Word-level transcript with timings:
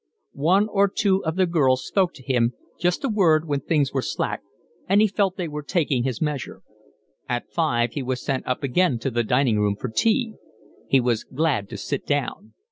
One 0.33 0.67
or 0.69 0.87
two 0.87 1.23
of 1.25 1.35
the 1.35 1.45
girls 1.45 1.85
spoke 1.85 2.15
to 2.15 2.23
him, 2.23 2.53
just 2.79 3.03
a 3.03 3.07
word 3.07 3.47
when 3.47 3.59
things 3.59 3.93
were 3.93 4.01
slack, 4.01 4.41
and 4.89 4.99
he 4.99 5.05
felt 5.05 5.37
they 5.37 5.47
were 5.47 5.61
taking 5.61 6.05
his 6.05 6.19
measure. 6.19 6.63
At 7.29 7.51
five 7.51 7.91
he 7.91 8.01
was 8.01 8.19
sent 8.19 8.47
up 8.47 8.63
again 8.63 8.97
to 8.97 9.11
the 9.11 9.23
dining 9.23 9.59
room 9.59 9.75
for 9.75 9.89
tea. 9.89 10.33
He 10.89 10.99
was 10.99 11.23
glad 11.23 11.69
to 11.69 11.77
sit 11.77 12.03
down. 12.07 12.53